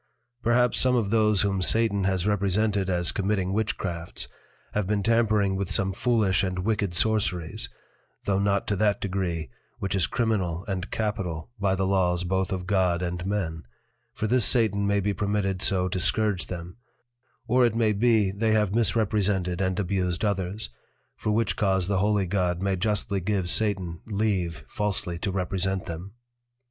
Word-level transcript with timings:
Perhaps 0.41 0.79
some 0.79 0.95
of 0.95 1.11
those 1.11 1.43
whom 1.43 1.61
Satan 1.61 2.05
has 2.05 2.25
represented 2.25 2.89
as 2.89 3.11
committing 3.11 3.53
Witchcrafts, 3.53 4.27
have 4.73 4.87
been 4.87 5.03
tampering 5.03 5.55
with 5.55 5.69
some 5.69 5.93
foolish 5.93 6.41
and 6.43 6.65
wicked 6.65 6.95
Sorceries, 6.95 7.69
tho' 8.25 8.39
not 8.39 8.65
to 8.65 8.75
that 8.77 8.99
degree, 8.99 9.51
which 9.77 9.93
is 9.93 10.07
Criminal 10.07 10.65
and 10.67 10.89
Capital 10.89 11.51
by 11.59 11.75
the 11.75 11.85
Laws 11.85 12.23
both 12.23 12.51
of 12.51 12.65
God 12.65 13.03
and 13.03 13.23
Men; 13.27 13.61
for 14.11 14.25
this 14.25 14.43
Satan 14.43 14.87
may 14.87 15.01
be 15.01 15.13
permitted 15.13 15.61
so 15.61 15.87
to 15.89 15.99
scourge 15.99 16.47
them; 16.47 16.77
or 17.47 17.63
it 17.63 17.75
may 17.75 17.93
be, 17.93 18.31
they 18.31 18.53
have 18.53 18.73
misrepresented 18.73 19.61
and 19.61 19.79
abused 19.79 20.25
others, 20.25 20.71
for 21.15 21.29
which 21.29 21.55
cause 21.55 21.87
the 21.87 21.99
Holy 21.99 22.25
God 22.25 22.59
may 22.59 22.75
justly 22.75 23.19
give 23.19 23.47
Satan 23.47 23.99
leave 24.07 24.63
falsely 24.67 25.19
to 25.19 25.29
represent 25.31 25.85
them. 25.85 26.13